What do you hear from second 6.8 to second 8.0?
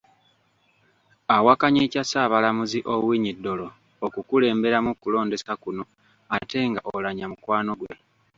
Oulanyah mukwano gwe.